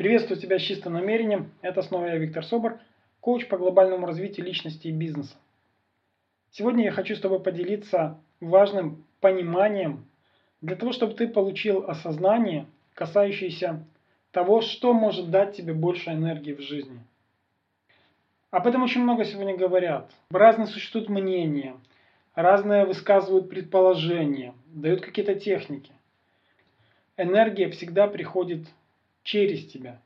Приветствую 0.00 0.40
тебя 0.40 0.58
с 0.58 0.62
чистым 0.62 0.94
намерением. 0.94 1.52
Это 1.60 1.82
снова 1.82 2.06
я, 2.06 2.16
Виктор 2.16 2.42
Собор, 2.42 2.80
коуч 3.20 3.46
по 3.48 3.58
глобальному 3.58 4.06
развитию 4.06 4.46
личности 4.46 4.86
и 4.86 4.92
бизнеса. 4.92 5.36
Сегодня 6.52 6.84
я 6.84 6.90
хочу 6.90 7.14
с 7.14 7.20
тобой 7.20 7.38
поделиться 7.38 8.18
важным 8.40 9.04
пониманием 9.20 10.06
для 10.62 10.76
того, 10.76 10.92
чтобы 10.92 11.12
ты 11.12 11.28
получил 11.28 11.84
осознание, 11.86 12.64
касающееся 12.94 13.84
того, 14.30 14.62
что 14.62 14.94
может 14.94 15.30
дать 15.30 15.54
тебе 15.54 15.74
больше 15.74 16.08
энергии 16.08 16.54
в 16.54 16.62
жизни. 16.62 17.00
Об 18.50 18.66
этом 18.66 18.82
очень 18.82 19.02
много 19.02 19.26
сегодня 19.26 19.54
говорят. 19.54 20.10
Разные 20.30 20.68
существуют 20.68 21.10
мнения, 21.10 21.76
разные 22.34 22.86
высказывают 22.86 23.50
предположения, 23.50 24.54
дают 24.64 25.02
какие-то 25.02 25.34
техники. 25.34 25.92
Энергия 27.18 27.68
всегда 27.68 28.06
приходит 28.06 28.62
через 29.30 29.64
тебя. 29.66 30.00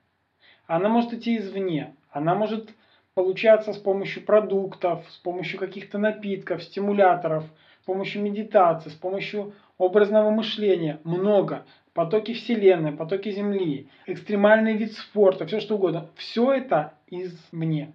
Она 0.66 0.90
может 0.90 1.14
идти 1.14 1.38
извне, 1.38 1.94
она 2.10 2.34
может 2.34 2.70
получаться 3.14 3.72
с 3.72 3.78
помощью 3.78 4.22
продуктов, 4.22 5.06
с 5.08 5.16
помощью 5.16 5.58
каких-то 5.58 5.96
напитков, 5.98 6.62
стимуляторов, 6.62 7.44
с 7.80 7.84
помощью 7.86 8.22
медитации, 8.22 8.90
с 8.90 8.94
помощью 8.94 9.54
образного 9.78 10.30
мышления. 10.30 11.00
Много. 11.04 11.64
Потоки 11.94 12.34
Вселенной, 12.34 12.92
потоки 12.92 13.30
Земли, 13.30 13.88
экстремальный 14.06 14.76
вид 14.76 14.92
спорта, 14.92 15.46
все 15.46 15.60
что 15.60 15.76
угодно. 15.76 16.10
Все 16.16 16.52
это 16.52 16.94
извне. 17.08 17.94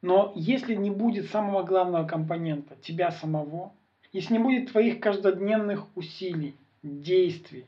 Но 0.00 0.32
если 0.36 0.74
не 0.74 0.90
будет 0.90 1.30
самого 1.30 1.64
главного 1.64 2.06
компонента, 2.06 2.76
тебя 2.80 3.10
самого, 3.10 3.72
если 4.12 4.34
не 4.34 4.38
будет 4.38 4.72
твоих 4.72 5.00
каждодневных 5.00 5.86
усилий, 5.96 6.54
действий, 6.82 7.66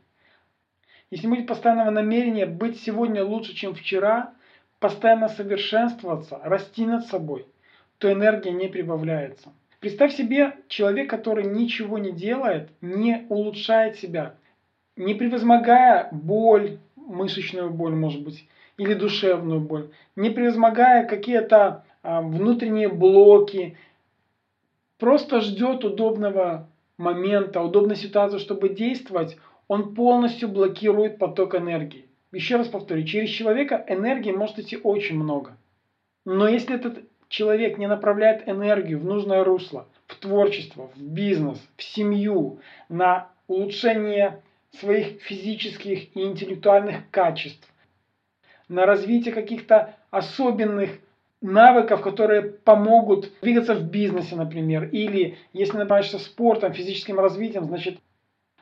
если 1.13 1.27
будет 1.27 1.47
постоянного 1.47 1.91
намерения 1.91 2.47
быть 2.47 2.81
сегодня 2.81 3.23
лучше, 3.23 3.55
чем 3.55 3.75
вчера, 3.75 4.33
постоянно 4.81 5.29
совершенствоваться, 5.29 6.41
расти 6.43 6.87
над 6.87 7.05
собой, 7.05 7.45
то 7.99 8.11
энергия 8.11 8.51
не 8.51 8.67
прибавляется. 8.67 9.53
Представь 9.79 10.15
себе 10.15 10.57
человек, 10.69 11.11
который 11.11 11.45
ничего 11.45 11.99
не 11.99 12.13
делает, 12.13 12.71
не 12.81 13.27
улучшает 13.29 13.97
себя, 13.97 14.37
не 14.97 15.13
превозмогая 15.13 16.09
боль, 16.13 16.79
мышечную 16.97 17.69
боль, 17.69 17.95
может 17.95 18.23
быть, 18.23 18.49
или 18.79 18.95
душевную 18.95 19.61
боль, 19.61 19.91
не 20.17 20.31
превозмогая 20.31 21.05
какие-то 21.07 21.85
а, 22.03 22.23
внутренние 22.23 22.89
блоки, 22.89 23.77
просто 24.99 25.43
ждет 25.43 25.85
удобного 25.85 26.71
момента, 26.97 27.61
удобной 27.61 27.97
ситуации, 27.97 28.39
чтобы 28.39 28.71
действовать, 28.71 29.37
он 29.69 29.95
полностью 29.95 30.49
блокирует 30.49 31.19
поток 31.19 31.55
энергии. 31.55 32.07
Еще 32.33 32.57
раз 32.57 32.69
повторю, 32.69 33.05
через 33.05 33.31
человека 33.31 33.85
энергии 33.89 34.33
может 34.33 34.59
идти 34.59 34.79
очень 34.83 35.17
много. 35.17 35.57
Но 36.25 36.49
если 36.49 36.77
этот 36.77 37.05
человек 37.29 37.79
не 37.79 37.87
направляет 37.87 38.49
энергию 38.49 38.99
в 38.99 39.05
нужное 39.05 39.45
русло, 39.45 39.87
в 40.07 40.17
творчество, 40.17 40.91
в 40.95 41.01
бизнес, 41.01 41.59
в 41.77 41.83
семью, 41.83 42.61
на 42.89 43.29
улучшение 43.49 44.43
своих 44.79 45.23
физических 45.23 46.17
и 46.17 46.23
интеллектуальных 46.23 47.11
качеств, 47.11 47.69
на 48.69 48.87
развитие 48.87 49.35
каких-то 49.35 49.95
особенных 50.11 50.91
навыков, 51.41 52.01
которые 52.03 52.43
помогут 52.43 53.31
двигаться 53.43 53.75
в 53.75 53.91
бизнесе, 53.91 54.37
например, 54.37 54.89
или 54.93 55.37
если 55.53 55.77
занимаешься 55.77 56.19
спортом, 56.19 56.73
физическим 56.73 57.19
развитием, 57.19 57.65
значит 57.65 57.99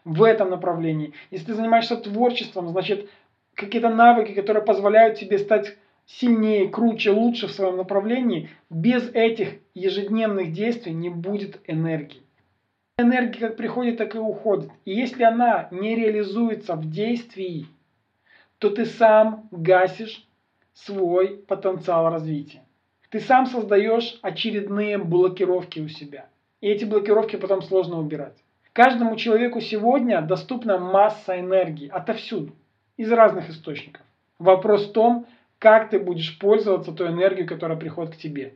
в 0.05 0.23
этом 0.23 0.51
направлении. 0.51 1.13
Если 1.31 1.47
ты 1.47 1.55
занимаешься 1.55 1.97
творчеством, 1.97 2.69
значит 2.69 3.09
какие-то 3.55 3.91
навыки, 3.91 4.33
которые 4.33 4.65
позволяют 4.65 5.19
тебе 5.19 5.39
стать 5.39 5.77
сильнее, 6.07 6.69
круче, 6.69 7.11
лучше 7.11 7.47
в 7.47 7.53
своем 7.53 7.77
направлении, 7.77 8.51
без 8.69 9.09
этих 9.13 9.59
ежедневных 9.75 10.53
действий 10.53 10.93
не 10.93 11.09
будет 11.09 11.61
энергии. 11.67 12.23
Энергия 12.99 13.49
как 13.49 13.57
приходит, 13.57 13.99
так 13.99 14.15
и 14.15 14.19
уходит. 14.19 14.71
И 14.85 14.93
если 14.93 15.23
она 15.23 15.69
не 15.71 15.95
реализуется 15.95 16.75
в 16.75 16.91
действии, 16.91 17.67
то 18.59 18.71
ты 18.71 18.85
сам 18.85 19.49
гасишь 19.51 20.27
свой 20.75 21.29
потенциал 21.47 22.11
развития. 22.11 22.63
Ты 23.11 23.21
сам 23.21 23.47
создаешь 23.47 24.19
очередные 24.23 24.99
блокировки 24.99 25.81
у 25.81 25.89
себя. 25.89 26.29
И 26.61 26.69
эти 26.69 26.85
блокировки 26.85 27.37
потом 27.37 27.63
сложно 27.63 27.99
убирать. 27.99 28.37
Каждому 28.73 29.17
человеку 29.17 29.61
сегодня 29.61 30.21
доступна 30.23 30.79
масса 30.79 31.41
энергии 31.41 31.89
отовсюду, 31.89 32.55
из 32.97 33.11
разных 33.11 33.51
источников. 33.51 34.03
Вопрос 34.39 34.89
в 34.89 34.93
том, 34.93 35.27
как 35.59 35.91
ты 35.91 35.99
будешь 35.99 36.39
пользоваться 36.39 36.93
той 36.93 37.09
энергией, 37.09 37.47
которая 37.47 37.79
приходит 37.79 38.15
к 38.15 38.19
тебе. 38.19 38.55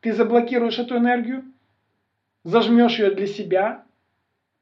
Ты 0.00 0.12
заблокируешь 0.12 0.78
эту 0.78 0.96
энергию, 0.96 1.44
зажмешь 2.44 2.98
ее 2.98 3.14
для 3.14 3.26
себя, 3.26 3.84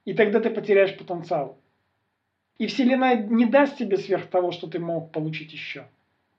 и 0.04 0.12
тогда 0.12 0.40
ты 0.40 0.50
потеряешь 0.50 0.96
потенциал. 0.96 1.56
И 2.58 2.66
Вселенная 2.66 3.16
не 3.16 3.46
даст 3.46 3.76
тебе 3.76 3.96
сверх 3.96 4.26
того, 4.26 4.50
что 4.50 4.66
ты 4.66 4.80
мог 4.80 5.12
получить 5.12 5.52
еще. 5.52 5.86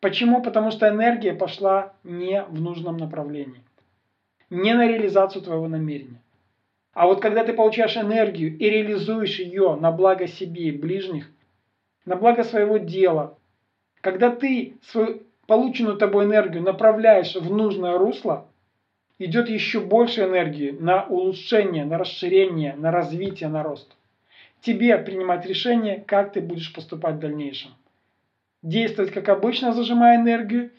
Почему? 0.01 0.41
Потому 0.41 0.71
что 0.71 0.89
энергия 0.89 1.33
пошла 1.33 1.93
не 2.03 2.43
в 2.43 2.59
нужном 2.59 2.97
направлении. 2.97 3.63
Не 4.49 4.73
на 4.73 4.87
реализацию 4.87 5.41
твоего 5.41 5.67
намерения. 5.67 6.21
А 6.93 7.05
вот 7.05 7.21
когда 7.21 7.43
ты 7.43 7.53
получаешь 7.53 7.97
энергию 7.97 8.57
и 8.57 8.69
реализуешь 8.69 9.39
ее 9.39 9.75
на 9.75 9.91
благо 9.91 10.27
себе 10.27 10.69
и 10.69 10.71
ближних, 10.71 11.29
на 12.05 12.15
благо 12.15 12.43
своего 12.43 12.77
дела, 12.77 13.37
когда 14.01 14.31
ты 14.31 14.77
свою 14.81 15.23
полученную 15.45 15.97
тобой 15.97 16.25
энергию 16.25 16.63
направляешь 16.63 17.35
в 17.35 17.51
нужное 17.51 17.97
русло, 17.97 18.47
идет 19.19 19.49
еще 19.49 19.81
больше 19.81 20.23
энергии 20.23 20.71
на 20.71 21.05
улучшение, 21.05 21.85
на 21.85 21.97
расширение, 21.97 22.75
на 22.75 22.91
развитие, 22.91 23.49
на 23.49 23.63
рост. 23.63 23.95
Тебе 24.61 24.97
принимать 24.97 25.45
решение, 25.45 26.03
как 26.05 26.33
ты 26.33 26.41
будешь 26.41 26.73
поступать 26.73 27.15
в 27.15 27.19
дальнейшем. 27.19 27.71
Действовать 28.61 29.11
как 29.11 29.29
обычно, 29.29 29.71
зажимая 29.71 30.17
энергию, 30.17 30.71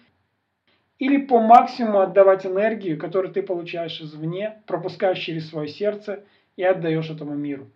или 1.00 1.16
по 1.16 1.40
максимуму 1.40 2.00
отдавать 2.00 2.46
энергию, 2.46 2.98
которую 2.98 3.32
ты 3.32 3.42
получаешь 3.42 4.00
извне, 4.00 4.62
пропускаешь 4.66 5.18
через 5.18 5.48
свое 5.48 5.66
сердце 5.66 6.24
и 6.56 6.62
отдаешь 6.62 7.10
этому 7.10 7.34
миру. 7.34 7.70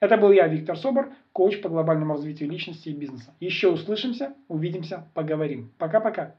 Это 0.00 0.16
был 0.16 0.30
я, 0.30 0.46
Виктор 0.46 0.78
Собор, 0.78 1.12
коуч 1.32 1.60
по 1.60 1.68
глобальному 1.68 2.14
развитию 2.14 2.48
личности 2.48 2.90
и 2.90 2.94
бизнеса. 2.94 3.34
Еще 3.40 3.68
услышимся, 3.68 4.34
увидимся, 4.46 5.08
поговорим. 5.12 5.72
Пока-пока. 5.76 6.36